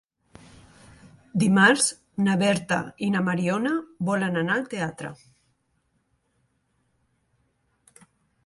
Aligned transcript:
Dimarts 1.43 1.89
na 2.29 2.37
Berta 2.43 2.79
i 3.07 3.11
na 3.17 3.21
Mariona 3.27 3.75
volen 4.09 4.41
anar 4.41 4.57
al 4.57 4.67
teatre. 4.75 5.15